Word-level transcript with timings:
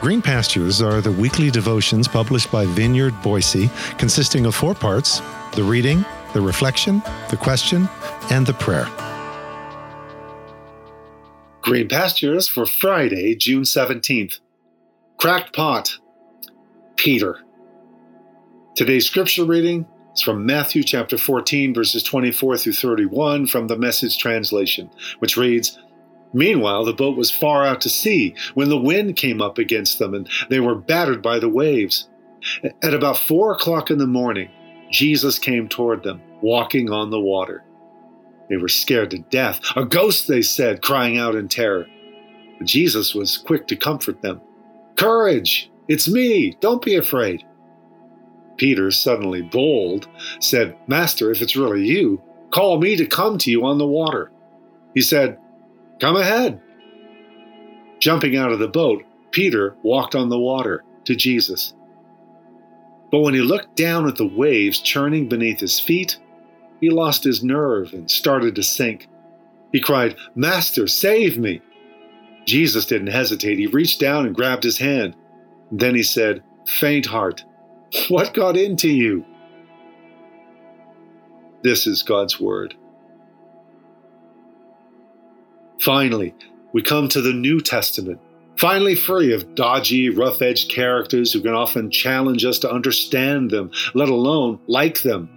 Green 0.00 0.22
Pastures 0.22 0.80
are 0.80 1.02
the 1.02 1.12
weekly 1.12 1.50
devotions 1.50 2.08
published 2.08 2.50
by 2.50 2.64
Vineyard 2.64 3.12
Boise, 3.20 3.68
consisting 3.98 4.46
of 4.46 4.54
four 4.54 4.74
parts 4.74 5.20
the 5.52 5.62
reading, 5.62 6.06
the 6.32 6.40
reflection, 6.40 7.02
the 7.28 7.36
question, 7.36 7.86
and 8.30 8.46
the 8.46 8.54
prayer. 8.54 8.88
Green 11.60 11.86
Pastures 11.86 12.48
for 12.48 12.64
Friday, 12.64 13.36
June 13.36 13.64
17th. 13.64 14.40
Cracked 15.18 15.54
Pot. 15.54 15.98
Peter. 16.96 17.44
Today's 18.74 19.06
scripture 19.06 19.44
reading 19.44 19.86
is 20.14 20.22
from 20.22 20.46
Matthew 20.46 20.82
chapter 20.82 21.18
14, 21.18 21.74
verses 21.74 22.02
24 22.04 22.56
through 22.56 22.72
31 22.72 23.46
from 23.48 23.66
the 23.66 23.76
Message 23.76 24.16
translation, 24.16 24.88
which 25.18 25.36
reads, 25.36 25.78
Meanwhile, 26.32 26.84
the 26.84 26.92
boat 26.92 27.16
was 27.16 27.30
far 27.30 27.64
out 27.66 27.80
to 27.82 27.88
sea 27.88 28.34
when 28.54 28.68
the 28.68 28.80
wind 28.80 29.16
came 29.16 29.42
up 29.42 29.58
against 29.58 29.98
them 29.98 30.14
and 30.14 30.28
they 30.48 30.60
were 30.60 30.74
battered 30.74 31.22
by 31.22 31.38
the 31.38 31.48
waves. 31.48 32.08
At 32.82 32.94
about 32.94 33.18
four 33.18 33.52
o'clock 33.52 33.90
in 33.90 33.98
the 33.98 34.06
morning, 34.06 34.50
Jesus 34.90 35.38
came 35.38 35.68
toward 35.68 36.02
them, 36.02 36.22
walking 36.40 36.90
on 36.90 37.10
the 37.10 37.20
water. 37.20 37.64
They 38.48 38.56
were 38.56 38.68
scared 38.68 39.10
to 39.10 39.18
death. 39.18 39.60
A 39.76 39.84
ghost, 39.84 40.26
they 40.26 40.42
said, 40.42 40.82
crying 40.82 41.18
out 41.18 41.34
in 41.34 41.48
terror. 41.48 41.86
But 42.58 42.66
Jesus 42.66 43.14
was 43.14 43.38
quick 43.38 43.66
to 43.68 43.76
comfort 43.76 44.22
them. 44.22 44.40
Courage! 44.96 45.70
It's 45.88 46.08
me! 46.08 46.56
Don't 46.60 46.84
be 46.84 46.96
afraid. 46.96 47.44
Peter, 48.56 48.90
suddenly 48.90 49.42
bold, 49.42 50.08
said, 50.40 50.76
Master, 50.86 51.30
if 51.30 51.40
it's 51.40 51.56
really 51.56 51.86
you, 51.86 52.20
call 52.50 52.78
me 52.78 52.96
to 52.96 53.06
come 53.06 53.38
to 53.38 53.50
you 53.50 53.64
on 53.64 53.78
the 53.78 53.86
water. 53.86 54.30
He 54.94 55.00
said, 55.00 55.38
Come 56.00 56.16
ahead. 56.16 56.60
Jumping 58.00 58.36
out 58.36 58.52
of 58.52 58.58
the 58.58 58.68
boat, 58.68 59.04
Peter 59.30 59.76
walked 59.82 60.14
on 60.14 60.30
the 60.30 60.38
water 60.38 60.82
to 61.04 61.14
Jesus. 61.14 61.74
But 63.10 63.20
when 63.20 63.34
he 63.34 63.40
looked 63.40 63.76
down 63.76 64.08
at 64.08 64.16
the 64.16 64.26
waves 64.26 64.80
churning 64.80 65.28
beneath 65.28 65.60
his 65.60 65.78
feet, 65.78 66.18
he 66.80 66.90
lost 66.90 67.22
his 67.22 67.44
nerve 67.44 67.92
and 67.92 68.10
started 68.10 68.54
to 68.54 68.62
sink. 68.62 69.08
He 69.72 69.80
cried, 69.80 70.16
Master, 70.34 70.86
save 70.86 71.38
me! 71.38 71.60
Jesus 72.46 72.86
didn't 72.86 73.08
hesitate. 73.08 73.58
He 73.58 73.66
reached 73.66 74.00
down 74.00 74.26
and 74.26 74.34
grabbed 74.34 74.64
his 74.64 74.78
hand. 74.78 75.14
Then 75.70 75.94
he 75.94 76.02
said, 76.02 76.42
Faint 76.66 77.06
heart, 77.06 77.44
what 78.08 78.34
got 78.34 78.56
into 78.56 78.88
you? 78.88 79.24
This 81.62 81.86
is 81.86 82.02
God's 82.02 82.40
word. 82.40 82.74
Finally, 85.80 86.34
we 86.74 86.82
come 86.82 87.08
to 87.08 87.22
the 87.22 87.32
New 87.32 87.60
Testament, 87.60 88.20
finally 88.58 88.94
free 88.94 89.32
of 89.32 89.54
dodgy, 89.54 90.10
rough 90.10 90.42
edged 90.42 90.70
characters 90.70 91.32
who 91.32 91.40
can 91.40 91.54
often 91.54 91.90
challenge 91.90 92.44
us 92.44 92.58
to 92.58 92.70
understand 92.70 93.50
them, 93.50 93.70
let 93.94 94.10
alone 94.10 94.60
like 94.66 95.02
them. 95.02 95.28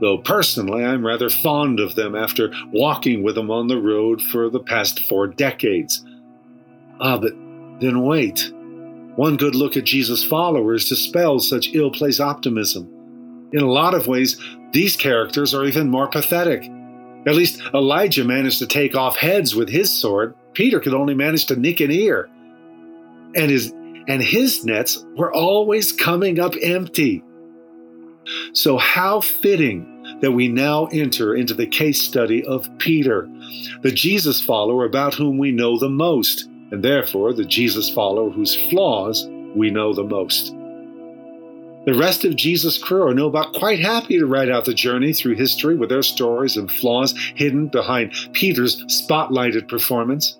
Though 0.00 0.18
personally, 0.18 0.84
I'm 0.84 1.06
rather 1.06 1.30
fond 1.30 1.78
of 1.78 1.94
them 1.94 2.16
after 2.16 2.52
walking 2.72 3.22
with 3.22 3.36
them 3.36 3.52
on 3.52 3.68
the 3.68 3.80
road 3.80 4.20
for 4.20 4.50
the 4.50 4.58
past 4.58 5.06
four 5.08 5.28
decades. 5.28 6.04
Ah, 7.00 7.18
but 7.18 7.32
then 7.80 8.02
wait. 8.02 8.50
One 9.14 9.36
good 9.36 9.54
look 9.54 9.76
at 9.76 9.84
Jesus' 9.84 10.24
followers 10.24 10.88
dispels 10.88 11.48
such 11.48 11.74
ill 11.74 11.92
placed 11.92 12.20
optimism. 12.20 12.88
In 13.52 13.62
a 13.62 13.70
lot 13.70 13.94
of 13.94 14.08
ways, 14.08 14.42
these 14.72 14.96
characters 14.96 15.54
are 15.54 15.64
even 15.64 15.88
more 15.88 16.08
pathetic. 16.08 16.68
At 17.26 17.34
least 17.34 17.62
Elijah 17.72 18.24
managed 18.24 18.58
to 18.58 18.66
take 18.66 18.96
off 18.96 19.16
heads 19.16 19.54
with 19.54 19.68
his 19.68 19.92
sword. 19.92 20.34
Peter 20.54 20.80
could 20.80 20.94
only 20.94 21.14
manage 21.14 21.46
to 21.46 21.56
nick 21.56 21.80
an 21.80 21.90
ear. 21.90 22.28
And 23.34 23.50
his 23.50 23.72
and 24.08 24.20
his 24.20 24.64
nets 24.64 25.04
were 25.16 25.32
always 25.32 25.92
coming 25.92 26.40
up 26.40 26.54
empty. 26.60 27.22
So 28.52 28.76
how 28.76 29.20
fitting 29.20 30.18
that 30.20 30.32
we 30.32 30.48
now 30.48 30.86
enter 30.86 31.34
into 31.34 31.54
the 31.54 31.66
case 31.66 32.02
study 32.02 32.44
of 32.44 32.68
Peter, 32.78 33.28
the 33.82 33.92
Jesus 33.92 34.40
follower 34.40 34.84
about 34.84 35.14
whom 35.14 35.38
we 35.38 35.52
know 35.52 35.78
the 35.78 35.88
most, 35.88 36.48
and 36.70 36.82
therefore 36.82 37.32
the 37.32 37.44
Jesus 37.44 37.88
follower 37.88 38.30
whose 38.30 38.54
flaws 38.70 39.26
we 39.54 39.70
know 39.70 39.92
the 39.92 40.04
most. 40.04 40.54
The 41.84 41.94
rest 41.94 42.24
of 42.24 42.36
Jesus' 42.36 42.78
crew 42.78 43.08
are 43.08 43.14
no 43.14 43.26
about 43.26 43.54
quite 43.54 43.80
happy 43.80 44.16
to 44.18 44.26
ride 44.26 44.48
out 44.48 44.64
the 44.64 44.74
journey 44.74 45.12
through 45.12 45.34
history 45.34 45.74
with 45.74 45.88
their 45.88 46.02
stories 46.02 46.56
and 46.56 46.70
flaws 46.70 47.12
hidden 47.34 47.66
behind 47.66 48.12
Peter's 48.32 48.84
spotlighted 48.84 49.68
performance. 49.68 50.38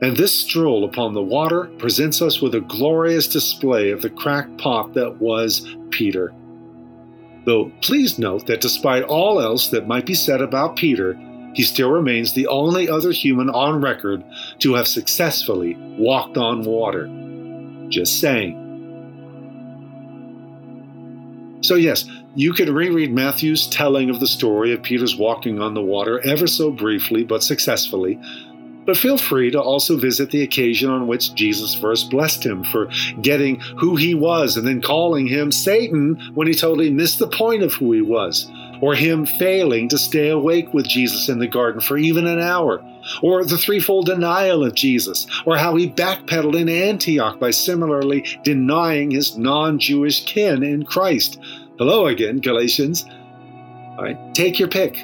And 0.00 0.16
this 0.16 0.32
stroll 0.32 0.84
upon 0.84 1.12
the 1.12 1.22
water 1.22 1.64
presents 1.76 2.22
us 2.22 2.40
with 2.40 2.54
a 2.54 2.62
glorious 2.62 3.28
display 3.28 3.90
of 3.90 4.00
the 4.00 4.08
crackpot 4.08 4.94
that 4.94 5.20
was 5.20 5.76
Peter. 5.90 6.32
Though 7.44 7.70
please 7.82 8.18
note 8.18 8.46
that 8.46 8.62
despite 8.62 9.02
all 9.02 9.42
else 9.42 9.68
that 9.68 9.88
might 9.88 10.06
be 10.06 10.14
said 10.14 10.40
about 10.40 10.76
Peter, 10.76 11.18
he 11.52 11.62
still 11.62 11.90
remains 11.90 12.32
the 12.32 12.46
only 12.46 12.88
other 12.88 13.12
human 13.12 13.50
on 13.50 13.82
record 13.82 14.24
to 14.60 14.72
have 14.72 14.88
successfully 14.88 15.74
walked 15.98 16.38
on 16.38 16.62
water. 16.62 17.10
Just 17.90 18.20
saying. 18.20 18.69
So, 21.62 21.74
yes, 21.74 22.08
you 22.34 22.52
can 22.52 22.72
reread 22.72 23.12
Matthew's 23.12 23.66
telling 23.66 24.08
of 24.08 24.20
the 24.20 24.26
story 24.26 24.72
of 24.72 24.82
Peter's 24.82 25.16
walking 25.16 25.60
on 25.60 25.74
the 25.74 25.82
water 25.82 26.20
ever 26.24 26.46
so 26.46 26.70
briefly 26.70 27.24
but 27.24 27.42
successfully. 27.42 28.18
But 28.86 28.96
feel 28.96 29.18
free 29.18 29.50
to 29.50 29.60
also 29.60 29.96
visit 29.98 30.30
the 30.30 30.42
occasion 30.42 30.90
on 30.90 31.06
which 31.06 31.34
Jesus 31.34 31.74
first 31.74 32.10
blessed 32.10 32.44
him 32.44 32.64
for 32.64 32.90
getting 33.20 33.60
who 33.60 33.96
he 33.96 34.14
was 34.14 34.56
and 34.56 34.66
then 34.66 34.80
calling 34.80 35.26
him 35.26 35.52
Satan 35.52 36.32
when 36.34 36.48
he 36.48 36.54
totally 36.54 36.90
missed 36.90 37.18
the 37.18 37.28
point 37.28 37.62
of 37.62 37.74
who 37.74 37.92
he 37.92 38.00
was, 38.00 38.50
or 38.80 38.94
him 38.94 39.26
failing 39.26 39.88
to 39.90 39.98
stay 39.98 40.30
awake 40.30 40.72
with 40.72 40.88
Jesus 40.88 41.28
in 41.28 41.38
the 41.38 41.46
garden 41.46 41.80
for 41.80 41.98
even 41.98 42.26
an 42.26 42.40
hour, 42.40 42.82
or 43.22 43.44
the 43.44 43.58
threefold 43.58 44.06
denial 44.06 44.64
of 44.64 44.74
Jesus, 44.74 45.26
or 45.46 45.56
how 45.56 45.76
he 45.76 45.90
backpedaled 45.90 46.58
in 46.58 46.68
Antioch 46.68 47.38
by 47.38 47.50
similarly 47.50 48.26
denying 48.44 49.10
his 49.10 49.36
non 49.36 49.78
Jewish 49.78 50.24
kin 50.24 50.62
in 50.62 50.84
Christ. 50.84 51.38
Hello 51.78 52.06
again, 52.06 52.38
Galatians. 52.38 53.04
All 53.98 54.04
right, 54.04 54.34
take 54.34 54.58
your 54.58 54.68
pick. 54.68 54.98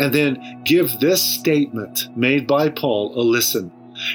And 0.00 0.14
then 0.14 0.62
give 0.64 1.00
this 1.00 1.20
statement 1.20 2.08
made 2.16 2.46
by 2.46 2.68
Paul 2.68 3.18
a 3.18 3.22
listen 3.22 3.72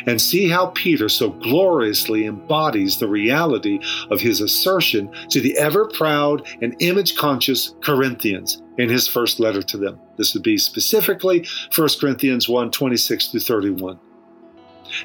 and 0.08 0.22
see 0.22 0.48
how 0.48 0.68
Peter 0.68 1.10
so 1.10 1.30
gloriously 1.30 2.26
embodies 2.26 3.00
the 3.00 3.08
reality 3.10 3.80
of 4.10 4.22
his 4.22 4.40
assertion 4.40 5.12
to 5.30 5.42
the 5.42 5.58
ever 5.58 5.90
proud 5.90 6.48
and 6.62 6.74
image 6.80 7.18
conscious 7.18 7.76
Corinthians 7.82 8.63
in 8.78 8.90
his 8.90 9.08
first 9.08 9.40
letter 9.40 9.62
to 9.62 9.78
them. 9.78 10.00
This 10.18 10.34
would 10.34 10.44
be 10.44 10.58
specifically 10.58 11.46
1 11.76 11.90
Corinthians 12.00 12.50
1 12.50 12.72
26 12.72 13.28
to 13.30 13.40
31. 13.40 14.00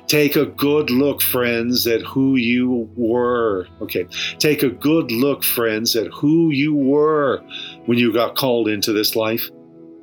Take 0.06 0.36
a 0.36 0.46
good 0.46 0.90
look, 0.90 1.22
friends, 1.22 1.86
at 1.86 2.02
who 2.02 2.36
you 2.36 2.90
were. 2.96 3.68
Okay, 3.80 4.06
take 4.38 4.62
a 4.62 4.70
good 4.70 5.10
look, 5.10 5.44
friends, 5.44 5.96
at 5.96 6.08
who 6.08 6.50
you 6.50 6.74
were 6.74 7.42
when 7.86 7.98
you 7.98 8.12
got 8.12 8.36
called 8.36 8.68
into 8.68 8.92
this 8.92 9.16
life. 9.16 9.48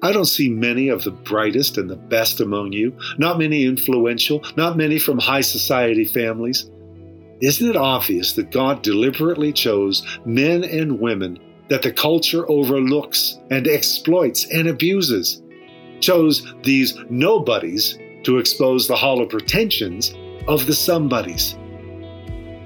I 0.01 0.11
don't 0.11 0.25
see 0.25 0.49
many 0.49 0.89
of 0.89 1.03
the 1.03 1.11
brightest 1.11 1.77
and 1.77 1.89
the 1.89 1.95
best 1.95 2.39
among 2.39 2.73
you, 2.73 2.95
not 3.17 3.39
many 3.39 3.65
influential, 3.65 4.43
not 4.55 4.77
many 4.77 4.99
from 4.99 5.17
high 5.17 5.41
society 5.41 6.05
families. 6.05 6.69
Isn't 7.41 7.69
it 7.69 7.75
obvious 7.75 8.33
that 8.33 8.51
God 8.51 8.81
deliberately 8.81 9.51
chose 9.51 10.05
men 10.25 10.63
and 10.63 10.99
women 10.99 11.39
that 11.69 11.81
the 11.81 11.91
culture 11.91 12.49
overlooks 12.49 13.39
and 13.51 13.67
exploits 13.67 14.45
and 14.51 14.67
abuses? 14.67 15.41
Chose 16.01 16.53
these 16.63 16.97
nobodies 17.09 17.97
to 18.23 18.37
expose 18.37 18.87
the 18.87 18.95
hollow 18.95 19.25
pretensions 19.25 20.13
of 20.47 20.65
the 20.65 20.73
somebodies 20.73 21.55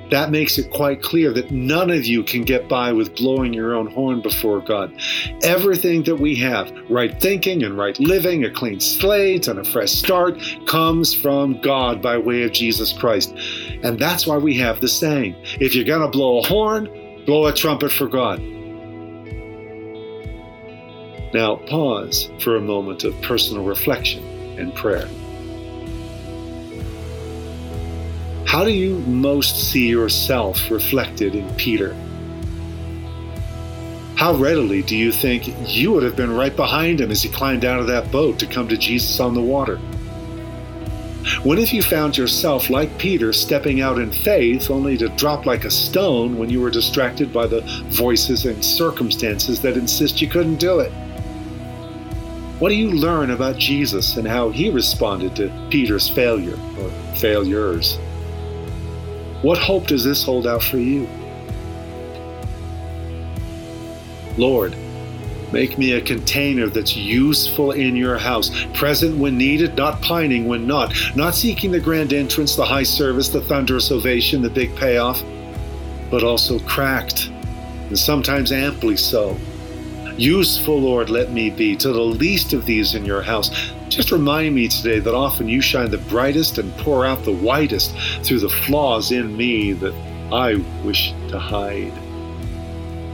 that 0.10 0.32
makes 0.32 0.58
it 0.58 0.72
quite 0.72 1.02
clear 1.02 1.32
that 1.34 1.52
none 1.52 1.90
of 1.90 2.06
you 2.06 2.24
can 2.24 2.44
get 2.44 2.68
by 2.68 2.92
with 2.92 3.16
blowing 3.16 3.54
your 3.54 3.76
own 3.76 3.88
horn 3.88 4.22
before 4.22 4.60
God. 4.60 4.92
Everything 5.44 6.04
that 6.04 6.16
we 6.16 6.36
have, 6.36 6.72
right 6.90 7.20
thinking 7.22 7.64
and 7.64 7.78
right 7.78 8.00
living, 8.00 8.44
a 8.44 8.52
clean 8.52 8.80
slate 8.80 9.48
and 9.48 9.60
a 9.60 9.64
fresh 9.64 9.92
start, 9.92 10.40
comes 10.66 11.14
from 11.14 11.62
God 11.62 12.02
by 12.02 12.18
way 12.18 12.44
of 12.44 12.52
Jesus 12.52 12.94
Christ. 12.94 13.34
And 13.84 14.00
that's 14.00 14.26
why 14.26 14.38
we 14.38 14.58
have 14.58 14.82
the 14.82 14.88
saying 14.88 15.36
if 15.60 15.76
you're 15.76 15.86
going 15.86 16.02
to 16.02 16.08
blow 16.08 16.40
a 16.40 16.48
horn, 16.48 16.86
blow 17.26 17.46
a 17.46 17.54
trumpet 17.54 17.92
for 17.92 18.08
God. 18.08 18.40
Now, 21.34 21.58
pause 21.58 22.30
for 22.40 22.56
a 22.56 22.62
moment 22.62 23.04
of 23.04 23.20
personal 23.22 23.64
reflection 23.64 24.24
and 24.58 24.74
prayer. 24.74 25.08
How 28.48 28.64
do 28.64 28.72
you 28.72 28.98
most 29.00 29.72
see 29.72 29.88
yourself 29.88 30.72
reflected 30.72 31.36
in 31.36 31.48
Peter? 31.56 31.94
How 34.16 34.34
readily 34.34 34.82
do 34.82 34.98
you 34.98 35.12
think 35.12 35.54
you 35.68 35.92
would 35.92 36.02
have 36.02 36.16
been 36.16 36.36
right 36.36 36.56
behind 36.56 37.00
him 37.00 37.12
as 37.12 37.22
he 37.22 37.30
climbed 37.30 37.64
out 37.64 37.80
of 37.80 37.88
that 37.88 38.12
boat 38.12 38.40
to 38.40 38.48
come 38.48 38.68
to 38.68 38.76
Jesus 38.76 39.20
on 39.20 39.36
the 39.36 39.42
water? 39.42 39.78
What 41.44 41.60
if 41.60 41.72
you 41.72 41.84
found 41.84 42.18
yourself, 42.18 42.72
like 42.72 42.98
Peter, 42.98 43.32
stepping 43.32 43.82
out 43.82 44.00
in 44.00 44.12
faith 44.12 44.72
only 44.72 44.98
to 44.98 45.10
drop 45.10 45.46
like 45.46 45.64
a 45.64 45.72
stone 45.72 46.38
when 46.38 46.50
you 46.50 46.60
were 46.60 46.72
distracted 46.72 47.32
by 47.32 47.46
the 47.46 47.62
voices 47.92 48.46
and 48.46 48.66
circumstances 48.66 49.62
that 49.62 49.78
insist 49.78 50.22
you 50.22 50.28
couldn't 50.28 50.56
do 50.56 50.80
it? 50.80 50.92
What 52.60 52.70
do 52.70 52.76
you 52.76 52.92
learn 52.92 53.32
about 53.32 53.58
Jesus 53.58 54.18
and 54.18 54.28
how 54.28 54.50
he 54.50 54.70
responded 54.70 55.36
to 55.38 55.52
Peter's 55.70 56.10
failure 56.10 56.58
or 56.80 56.90
failures? 57.16 57.98
What 59.42 59.58
hope 59.58 59.88
does 59.88 60.04
this 60.04 60.24
hold 60.24 60.46
out 60.46 60.62
for 60.62 60.78
you? 60.78 61.08
Lord, 64.38 64.76
Make 65.52 65.80
me 65.80 65.94
a 65.94 66.02
container 66.02 66.68
that's 66.68 66.96
useful 66.96 67.72
in 67.72 67.96
your 67.96 68.20
house, 68.20 68.52
present 68.74 69.18
when 69.18 69.38
needed, 69.38 69.76
not 69.76 70.02
pining 70.02 70.48
when 70.48 70.68
not, 70.68 70.94
not 71.16 71.34
seeking 71.34 71.72
the 71.72 71.80
grand 71.80 72.14
entrance, 72.14 72.56
the 72.56 72.66
high 72.66 72.84
service, 72.84 73.30
the 73.30 73.42
thunderous 73.42 73.92
ovation, 73.92 74.44
the 74.44 74.50
big 74.50 74.76
payoff, 74.76 75.24
but 76.12 76.24
also 76.24 76.60
cracked, 76.60 77.32
and 77.88 77.98
sometimes 77.98 78.52
amply 78.52 78.96
so. 78.96 79.36
Useful, 80.20 80.82
Lord, 80.82 81.10
let 81.10 81.32
me 81.32 81.50
be 81.50 81.78
to 81.78 81.94
the 81.94 82.02
least 82.02 82.52
of 82.52 82.66
these 82.66 82.94
in 82.94 83.06
your 83.06 83.22
house. 83.22 83.50
Just 83.88 84.12
remind 84.12 84.54
me 84.54 84.68
today 84.68 85.00
that 85.00 85.16
often 85.16 85.48
you 85.48 85.62
shine 85.62 85.92
the 85.92 85.98
brightest 85.98 86.58
and 86.58 86.76
pour 86.80 87.06
out 87.06 87.24
the 87.24 87.32
whitest 87.32 87.96
through 88.24 88.42
the 88.42 88.50
flaws 88.50 89.14
in 89.14 89.38
me 89.38 89.72
that 89.72 89.94
I 90.30 90.56
wish 90.84 91.14
to 91.30 91.40
hide. 91.40 91.94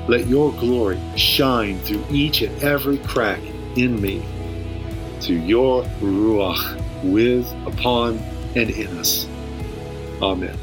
Let 0.10 0.26
your 0.26 0.52
glory 0.54 1.00
shine 1.16 1.78
through 1.82 2.04
each 2.10 2.42
and 2.42 2.64
every 2.64 2.98
crack 2.98 3.40
in 3.76 4.02
me, 4.02 4.26
through 5.20 5.42
your 5.42 5.84
Ruach 6.02 6.82
with, 7.04 7.46
upon, 7.68 8.18
and 8.56 8.72
in 8.72 8.98
us. 8.98 9.28
Amen. 10.24 10.58